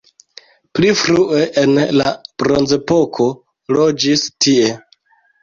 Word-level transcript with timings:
Pli 0.77 0.87
frue 1.01 1.41
en 1.63 1.75
la 1.97 2.07
bronzepoko 2.45 3.29
loĝis 3.77 4.27
tie. 4.47 4.75